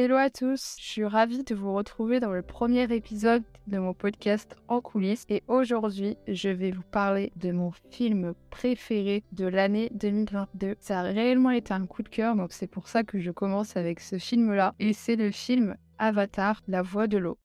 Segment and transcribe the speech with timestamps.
[0.00, 3.94] Hello à tous, je suis ravie de vous retrouver dans le premier épisode de mon
[3.94, 9.90] podcast En coulisses et aujourd'hui je vais vous parler de mon film préféré de l'année
[9.94, 10.76] 2022.
[10.78, 13.76] Ça a réellement été un coup de cœur donc c'est pour ça que je commence
[13.76, 17.36] avec ce film là et c'est le film Avatar, la voix de l'eau.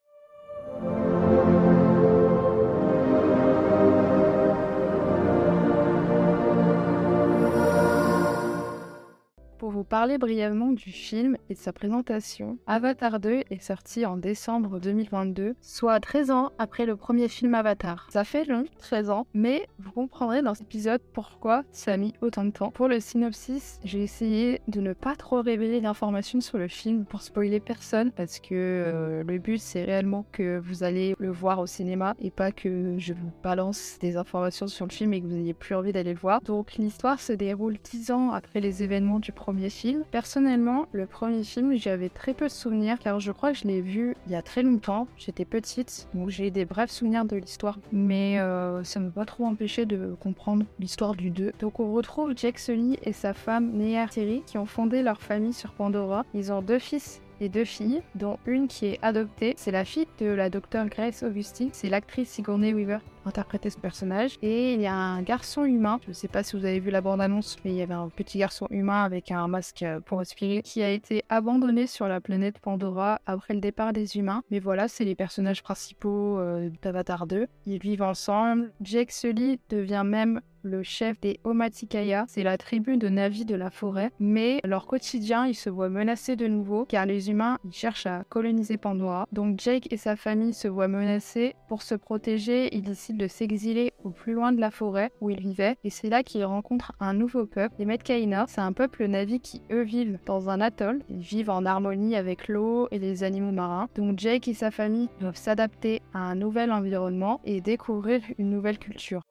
[9.63, 14.17] Pour vous parler brièvement du film et de sa présentation, Avatar 2 est sorti en
[14.17, 18.09] décembre 2022, soit 13 ans après le premier film Avatar.
[18.11, 22.13] Ça fait long, 13 ans, mais vous comprendrez dans cet épisode pourquoi ça a mis
[22.19, 22.71] autant de temps.
[22.71, 27.21] Pour le synopsis, j'ai essayé de ne pas trop révéler d'informations sur le film pour
[27.21, 31.67] spoiler personne, parce que euh, le but c'est réellement que vous allez le voir au
[31.67, 35.36] cinéma et pas que je vous balance des informations sur le film et que vous
[35.36, 36.41] n'ayez plus envie d'aller le voir.
[36.41, 40.04] Donc l'histoire se déroule 10 ans après les événements du premier film.
[40.12, 43.82] Personnellement, le premier film, j'avais très peu de souvenirs car je crois que je l'ai
[43.82, 45.08] vu il y a très longtemps.
[45.18, 49.26] J'étais petite, donc j'ai des brefs souvenirs de l'histoire, mais euh, ça ne m'a pas
[49.26, 51.54] trop empêché de comprendre l'histoire du 2.
[51.60, 55.54] Donc on retrouve Jake Sully et sa femme Nea Thierry qui ont fondé leur famille
[55.54, 56.26] sur Pandora.
[56.34, 59.54] Ils ont deux fils et deux filles, dont une qui est adoptée.
[59.58, 61.70] C'est la fille de la docteure Grace Augustine.
[61.73, 64.38] C'est l'actrice Sigourney Weaver qui interprétait ce personnage.
[64.42, 66.00] Et il y a un garçon humain.
[66.04, 68.10] Je ne sais pas si vous avez vu la bande-annonce, mais il y avait un
[68.10, 72.60] petit garçon humain avec un masque pour respirer qui a été abandonné sur la planète
[72.60, 74.44] Pandora après le départ des humains.
[74.52, 77.48] Mais voilà, c'est les personnages principaux euh, d'Avatar 2.
[77.66, 78.72] Ils vivent ensemble.
[78.82, 83.70] Jake Sully devient même le chef des Omatikaya, c'est la tribu de Navi de la
[83.70, 88.06] forêt, mais leur quotidien, ils se voient menacés de nouveau car les humains, ils cherchent
[88.06, 89.28] à coloniser Pandora.
[89.32, 91.56] Donc Jake et sa famille se voient menacés.
[91.68, 95.39] Pour se protéger, ils décident de s'exiler au plus loin de la forêt où ils
[95.39, 98.45] vivaient et c'est là qu'ils rencontrent un nouveau peuple, les Metkaina.
[98.47, 101.02] C'est un peuple Navi qui eux vivent dans un atoll.
[101.09, 103.88] Ils vivent en harmonie avec l'eau et les animaux marins.
[103.95, 108.80] Donc Jake et sa famille doivent s'adapter à un nouvel environnement et découvrir une nouvelle
[108.80, 109.21] culture.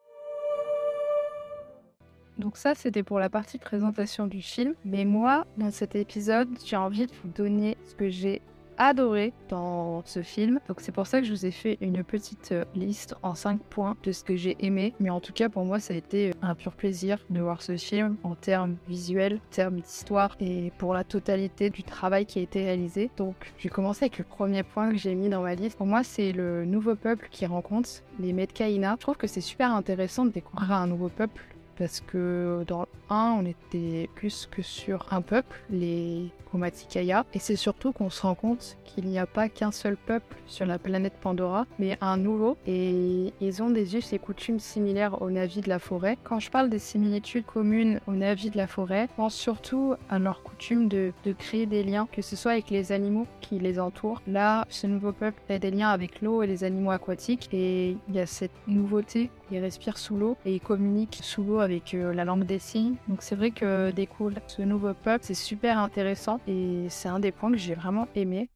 [2.38, 4.74] Donc ça, c'était pour la partie présentation du film.
[4.84, 8.40] Mais moi, dans cet épisode, j'ai envie de vous donner ce que j'ai
[8.87, 10.60] adoré dans ce film.
[10.69, 13.60] Donc c'est pour ça que je vous ai fait une petite euh, liste en 5
[13.60, 14.94] points de ce que j'ai aimé.
[15.00, 17.62] Mais en tout cas pour moi ça a été euh, un pur plaisir de voir
[17.62, 22.38] ce film en termes visuels, en termes d'histoire et pour la totalité du travail qui
[22.38, 23.10] a été réalisé.
[23.16, 25.76] Donc je vais commencer avec le premier point que j'ai mis dans ma liste.
[25.76, 28.97] Pour moi c'est le nouveau peuple qui rencontre, les Medcaïna.
[28.99, 31.43] Je trouve que c'est super intéressant de découvrir un nouveau peuple
[31.78, 37.38] parce que dans le 1, on était plus que sur un peuple, les Komatikaya, et
[37.38, 40.78] c'est surtout qu'on se rend compte qu'il n'y a pas qu'un seul peuple sur la
[40.78, 45.62] planète Pandora, mais un nouveau, et ils ont des us et coutumes similaires aux navis
[45.62, 46.18] de la forêt.
[46.24, 50.18] Quand je parle des similitudes communes aux navis de la forêt, je pense surtout à
[50.18, 54.20] leur coutume de créer des liens, que ce soit avec les animaux qui les entourent.
[54.26, 58.14] Là, ce nouveau peuple a des liens avec l'eau et les animaux aquatiques, et il
[58.14, 62.12] y a cette nouveauté, ils respirent sous l'eau et ils communiquent sous l'eau avec euh,
[62.12, 62.96] la langue des signes.
[63.08, 67.32] Donc c'est vrai que découvrir ce nouveau peuple, c'est super intéressant et c'est un des
[67.32, 68.48] points que j'ai vraiment aimé.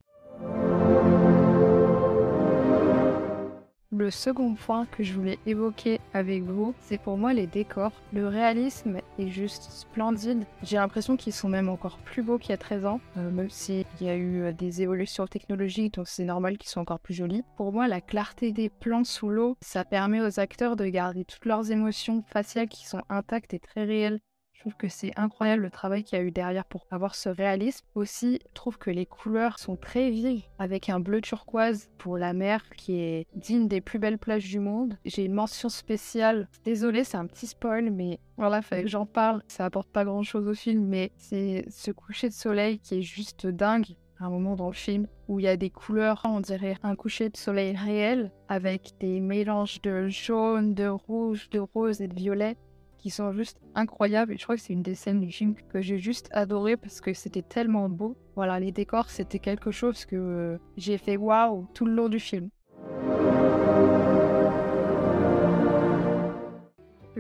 [3.93, 7.93] Le second point que je voulais évoquer avec vous, c'est pour moi les décors.
[8.13, 10.45] Le réalisme est juste splendide.
[10.63, 13.51] J'ai l'impression qu'ils sont même encore plus beaux qu'il y a 13 ans, euh, même
[13.51, 17.15] s'il y a eu euh, des évolutions technologiques, donc c'est normal qu'ils soient encore plus
[17.15, 17.43] jolis.
[17.57, 21.45] Pour moi, la clarté des plans sous l'eau, ça permet aux acteurs de garder toutes
[21.45, 24.21] leurs émotions faciales qui sont intactes et très réelles.
[24.57, 27.29] Je trouve que c'est incroyable le travail qu'il y a eu derrière pour avoir ce
[27.29, 27.85] réalisme.
[27.95, 32.33] Aussi, je trouve que les couleurs sont très vives, avec un bleu turquoise pour la
[32.33, 34.97] mer qui est digne des plus belles plages du monde.
[35.05, 36.49] J'ai une mention spéciale.
[36.65, 39.43] Désolée, c'est un petit spoil, mais voilà, fallait que j'en parle.
[39.47, 43.03] Ça apporte pas grand chose au film, mais c'est ce coucher de soleil qui est
[43.03, 46.79] juste dingue un moment dans le film où il y a des couleurs, on dirait
[46.83, 52.09] un coucher de soleil réel avec des mélanges de jaune, de rouge, de rose et
[52.09, 52.57] de violet
[53.07, 54.33] qui sont juste incroyables.
[54.33, 57.01] Et je crois que c'est une des scènes du film que j'ai juste adoré parce
[57.01, 58.17] que c'était tellement beau.
[58.35, 62.19] Voilà, les décors, c'était quelque chose que euh, j'ai fait waouh tout le long du
[62.19, 62.49] film.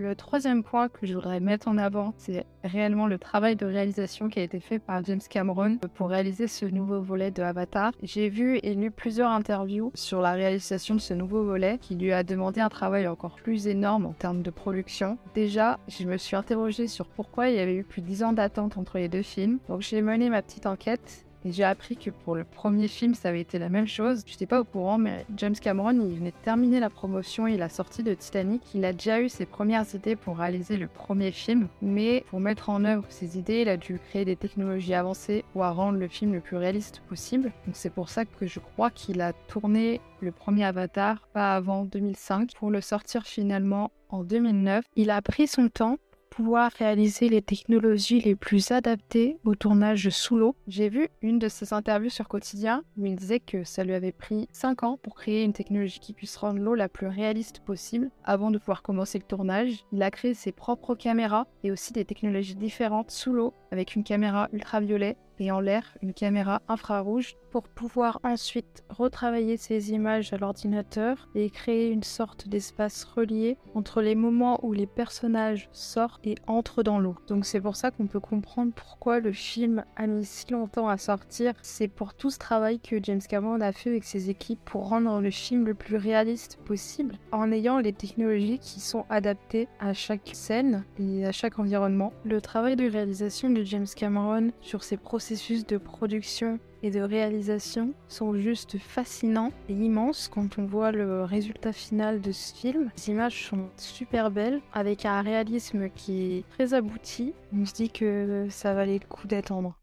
[0.07, 4.29] Le troisième point que je voudrais mettre en avant, c'est réellement le travail de réalisation
[4.29, 7.91] qui a été fait par James Cameron pour réaliser ce nouveau volet de Avatar.
[8.05, 12.13] J'ai vu et lu plusieurs interviews sur la réalisation de ce nouveau volet qui lui
[12.13, 15.19] a demandé un travail encore plus énorme en termes de production.
[15.35, 18.33] Déjà, je me suis interrogée sur pourquoi il y avait eu plus de 10 ans
[18.33, 19.59] d'attente entre les deux films.
[19.69, 23.41] Donc j'ai mené ma petite enquête j'ai appris que pour le premier film, ça avait
[23.41, 24.23] été la même chose.
[24.27, 27.57] Je n'étais pas au courant, mais James Cameron, il venait de terminer la promotion et
[27.57, 28.63] la sortie de Titanic.
[28.75, 32.71] Il a déjà eu ses premières idées pour réaliser le premier film, mais pour mettre
[32.71, 36.09] en œuvre ses idées, il a dû créer des technologies avancées ou à rendre le
[36.09, 37.53] film le plus réaliste possible.
[37.67, 41.85] Donc c'est pour ça que je crois qu'il a tourné le premier Avatar pas avant
[41.85, 44.85] 2005 pour le sortir finalement en 2009.
[44.97, 45.99] Il a pris son temps
[46.31, 50.57] pouvoir réaliser les technologies les plus adaptées au tournage sous l'eau.
[50.67, 54.13] J'ai vu une de ses interviews sur Quotidien où il disait que ça lui avait
[54.13, 58.11] pris 5 ans pour créer une technologie qui puisse rendre l'eau la plus réaliste possible
[58.25, 59.85] avant de pouvoir commencer le tournage.
[59.93, 64.05] Il a créé ses propres caméras et aussi des technologies différentes sous l'eau avec une
[64.05, 70.37] caméra ultraviolet et en l'air une caméra infrarouge pour pouvoir ensuite retravailler ces images à
[70.37, 76.37] l'ordinateur et créer une sorte d'espace relié entre les moments où les personnages sortent et
[76.47, 77.17] entrent dans l'eau.
[77.29, 80.99] Donc c'est pour ça qu'on peut comprendre pourquoi le film a mis si longtemps à
[80.99, 81.55] sortir.
[81.63, 85.21] C'est pour tout ce travail que James Cameron a fait avec ses équipes pour rendre
[85.21, 90.31] le film le plus réaliste possible en ayant les technologies qui sont adaptées à chaque
[90.33, 92.13] scène et à chaque environnement.
[92.25, 98.35] Le travail de réalisation James Cameron sur ses processus de production et de réalisation sont
[98.35, 102.91] juste fascinants et immenses quand on voit le résultat final de ce film.
[102.97, 107.35] Les images sont super belles avec un réalisme qui est très abouti.
[107.53, 109.77] On se dit que ça valait le coup d'attendre.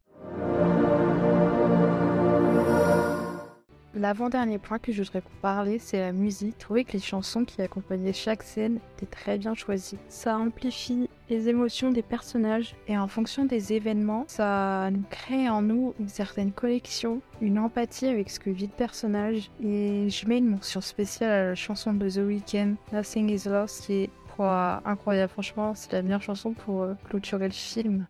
[3.96, 6.56] L'avant-dernier point que je voudrais vous parler, c'est la musique.
[6.58, 10.00] Je trouvais que les chansons qui accompagnaient chaque scène étaient très bien choisies.
[10.10, 15.62] Ça amplifie les émotions des personnages et en fonction des événements, ça nous crée en
[15.62, 19.52] nous une certaine collection, une empathie avec ce que vit le personnage.
[19.64, 23.86] Et je mets une mention spéciale à la chanson de The Weeknd, Nothing is Lost,
[23.86, 24.10] qui est
[24.40, 25.32] incroyable.
[25.32, 28.08] Franchement, c'est la meilleure chanson pour euh, clôturer le film.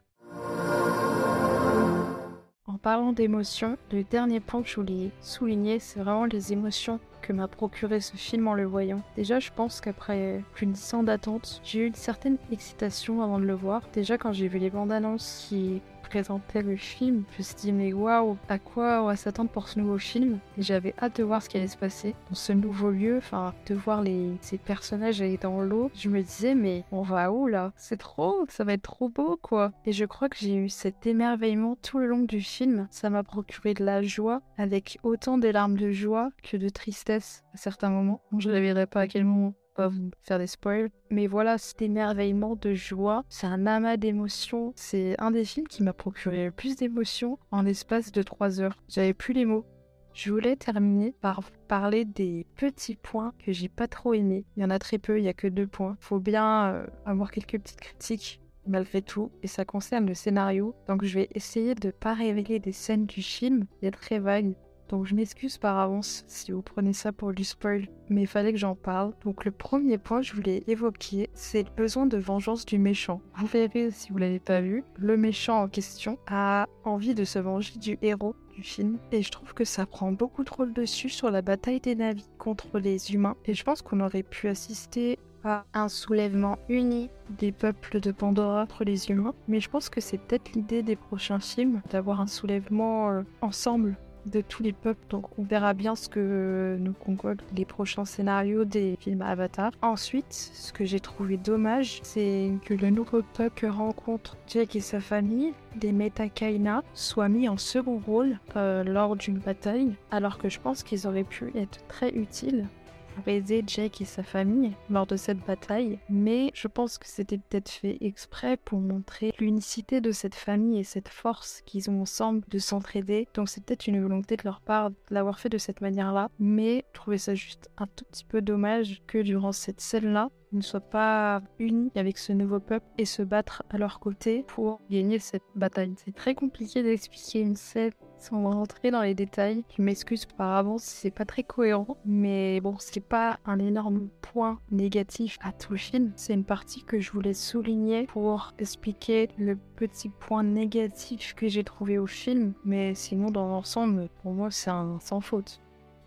[2.84, 7.48] Parlant d'émotions, le dernier point que je voulais souligner, c'est vraiment les émotions que m'a
[7.48, 9.02] procuré ce film en le voyant.
[9.16, 13.40] Déjà, je pense qu'après plus de 10 ans d'attente, j'ai eu une certaine excitation avant
[13.40, 13.82] de le voir.
[13.94, 17.72] Déjà, quand j'ai vu les bandes annonces qui présentait le film, je me suis dit
[17.72, 20.38] mais waouh, à quoi on va s'attendre pour ce nouveau film?
[20.60, 23.56] Et j'avais hâte de voir ce qui allait se passer dans ce nouveau lieu, enfin
[23.66, 24.04] de voir
[24.42, 25.90] ces personnages aller dans l'eau.
[25.96, 27.72] Je me disais mais on va où là?
[27.78, 29.72] C'est trop, ça va être trop beau quoi.
[29.88, 32.88] Et je crois que j'ai eu cet émerveillement tout le long du film.
[32.92, 37.13] Ça m'a procuré de la joie avec autant des larmes de joie que de tristesse
[37.18, 38.22] à certains moments.
[38.38, 40.90] Je ne verrai pas à quel moment pas vous faire des spoils.
[41.10, 44.74] Mais voilà, cet émerveillement de joie, c'est un amas d'émotions.
[44.76, 48.78] C'est un des films qui m'a procuré le plus d'émotions en l'espace de 3 heures.
[48.88, 49.66] J'avais plus les mots.
[50.14, 54.46] Je voulais terminer par parler des petits points que j'ai pas trop aimés.
[54.56, 55.98] Il y en a très peu, il y a que deux points.
[56.00, 60.76] Faut bien euh, avoir quelques petites critiques malgré tout, et ça concerne le scénario.
[60.88, 64.54] Donc je vais essayer de pas révéler des scènes du film, il est très vague.
[64.94, 68.52] Donc je m'excuse par avance si vous prenez ça pour du spoil, mais il fallait
[68.52, 69.12] que j'en parle.
[69.26, 73.20] Donc le premier point que je voulais évoquer, c'est le besoin de vengeance du méchant.
[73.38, 77.40] Vous verrez si vous l'avez pas vu, le méchant en question a envie de se
[77.40, 81.10] venger du héros du film et je trouve que ça prend beaucoup trop le dessus
[81.10, 85.18] sur la bataille des navires contre les humains et je pense qu'on aurait pu assister
[85.44, 90.02] à un soulèvement uni des peuples de Pandora contre les humains mais je pense que
[90.02, 95.04] c'est peut-être l'idée des prochains films d'avoir un soulèvement euh, ensemble de tous les peuples.
[95.10, 99.72] Donc on verra bien ce que nous concoctent les prochains scénarios des films Avatar.
[99.82, 105.00] Ensuite, ce que j'ai trouvé dommage, c'est que le nouveau peuple rencontre Jake et sa
[105.00, 110.60] famille, les Metakaina, soient mis en second rôle euh, lors d'une bataille, alors que je
[110.60, 112.68] pense qu'ils auraient pu être très utiles
[113.16, 117.38] pour aider Jake et sa famille lors de cette bataille, mais je pense que c'était
[117.38, 122.44] peut-être fait exprès pour montrer l'unicité de cette famille et cette force qu'ils ont ensemble
[122.50, 123.28] de s'entraider.
[123.34, 126.86] Donc c'est peut-être une volonté de leur part de l'avoir fait de cette manière-là, mais
[126.94, 130.80] je trouvais ça juste un tout petit peu dommage que durant cette scène-là, ne soient
[130.80, 135.44] pas unis avec ce nouveau peuple et se battre à leur côté pour gagner cette
[135.56, 135.94] bataille.
[135.98, 137.92] C'est très compliqué d'expliquer une scène
[138.24, 139.64] sans rentrer dans les détails.
[139.78, 144.08] Je m'excuse par avance si c'est pas très cohérent, mais bon, c'est pas un énorme
[144.22, 146.12] point négatif à tout le film.
[146.16, 151.64] C'est une partie que je voulais souligner pour expliquer le petit point négatif que j'ai
[151.64, 155.60] trouvé au film, mais sinon dans l'ensemble, pour moi, c'est un sans faute.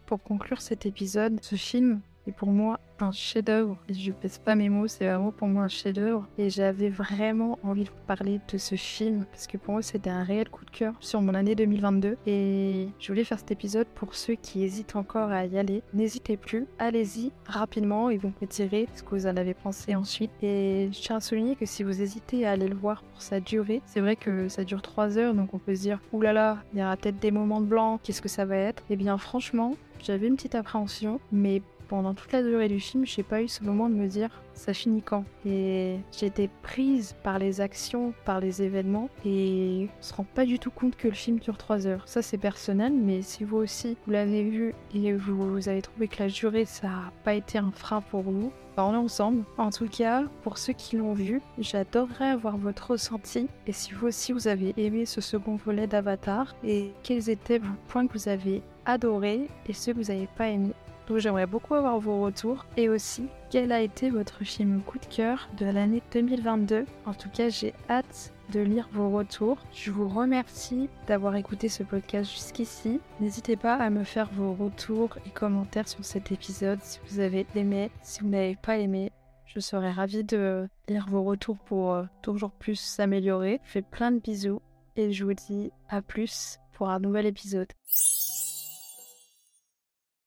[0.06, 3.76] Pour conclure cet épisode, ce film est pour moi un chef-d'œuvre.
[3.90, 6.26] Je pèse pas mes mots, c'est vraiment pour moi un chef-d'œuvre.
[6.38, 10.10] Et j'avais vraiment envie de vous parler de ce film parce que pour moi c'était
[10.10, 12.16] un réel coup de cœur sur mon année 2022.
[12.26, 15.82] Et je voulais faire cet épisode pour ceux qui hésitent encore à y aller.
[15.92, 20.30] N'hésitez plus, allez-y rapidement et vous me direz ce que vous en avez pensé ensuite.
[20.42, 23.40] Et je tiens à souligner que si vous hésitez à aller le voir pour sa
[23.40, 26.80] durée, c'est vrai que ça dure 3 heures donc on peut se dire oulala, il
[26.80, 28.82] y aura peut-être des moments de blanc, qu'est-ce que ça va être?
[28.90, 33.06] Et eh bien franchement, j'avais une petite appréhension, mais pendant toute la durée du film,
[33.06, 35.24] j'ai pas eu ce moment de me dire ça finit quand?
[35.44, 40.58] Et été prise par les actions, par les événements, et on se rend pas du
[40.58, 42.02] tout compte que le film dure 3 heures.
[42.06, 46.22] Ça c'est personnel, mais si vous aussi vous l'avez vu et vous, avez trouvé que
[46.22, 49.44] la durée ça a pas été un frein pour vous, on est ensemble.
[49.56, 53.48] En tout cas, pour ceux qui l'ont vu, j'adorerais avoir votre ressenti.
[53.66, 57.74] Et si vous aussi vous avez aimé ce second volet d'Avatar, et quels étaient vos
[57.88, 60.74] points que vous avez adorés et ceux que vous n'avez pas aimés?
[61.08, 65.06] Donc j'aimerais beaucoup avoir vos retours et aussi quel a été votre film coup de
[65.06, 66.84] cœur de l'année 2022.
[67.04, 69.58] En tout cas, j'ai hâte de lire vos retours.
[69.72, 73.00] Je vous remercie d'avoir écouté ce podcast jusqu'ici.
[73.20, 77.46] N'hésitez pas à me faire vos retours et commentaires sur cet épisode si vous avez
[77.54, 79.10] aimé, si vous n'avez pas aimé.
[79.46, 83.60] Je serais ravie de lire vos retours pour euh, toujours plus s'améliorer.
[83.64, 84.60] Je fais plein de bisous
[84.96, 87.68] et je vous dis à plus pour un nouvel épisode.